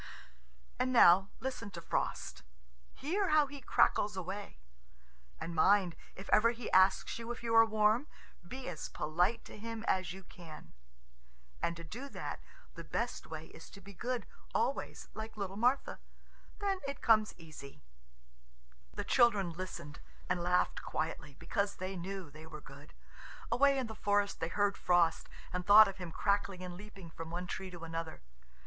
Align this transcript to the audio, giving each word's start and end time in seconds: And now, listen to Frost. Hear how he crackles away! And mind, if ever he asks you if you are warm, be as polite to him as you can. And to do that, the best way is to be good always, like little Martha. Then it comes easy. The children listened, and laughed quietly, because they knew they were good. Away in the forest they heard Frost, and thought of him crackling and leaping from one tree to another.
And 0.79 0.91
now, 0.91 1.29
listen 1.39 1.69
to 1.69 1.79
Frost. 1.79 2.41
Hear 2.95 3.29
how 3.29 3.45
he 3.45 3.61
crackles 3.61 4.17
away! 4.17 4.57
And 5.39 5.53
mind, 5.53 5.95
if 6.15 6.27
ever 6.29 6.49
he 6.49 6.71
asks 6.71 7.19
you 7.19 7.31
if 7.31 7.43
you 7.43 7.53
are 7.53 7.67
warm, 7.67 8.07
be 8.41 8.67
as 8.67 8.89
polite 8.89 9.45
to 9.45 9.59
him 9.59 9.85
as 9.87 10.11
you 10.11 10.23
can. 10.23 10.73
And 11.61 11.77
to 11.77 11.83
do 11.83 12.09
that, 12.09 12.39
the 12.73 12.83
best 12.83 13.27
way 13.27 13.49
is 13.53 13.69
to 13.69 13.79
be 13.79 13.93
good 13.93 14.25
always, 14.55 15.07
like 15.13 15.37
little 15.37 15.55
Martha. 15.55 15.99
Then 16.57 16.79
it 16.87 17.03
comes 17.03 17.35
easy. 17.37 17.83
The 18.95 19.03
children 19.03 19.51
listened, 19.51 19.99
and 20.27 20.41
laughed 20.41 20.81
quietly, 20.81 21.35
because 21.37 21.75
they 21.75 21.95
knew 21.95 22.31
they 22.31 22.47
were 22.47 22.59
good. 22.59 22.95
Away 23.51 23.77
in 23.77 23.85
the 23.85 23.93
forest 23.93 24.39
they 24.39 24.47
heard 24.47 24.77
Frost, 24.79 25.29
and 25.53 25.63
thought 25.63 25.87
of 25.87 25.97
him 25.97 26.11
crackling 26.11 26.63
and 26.63 26.75
leaping 26.75 27.11
from 27.11 27.29
one 27.29 27.45
tree 27.45 27.69
to 27.69 27.83
another. 27.83 28.23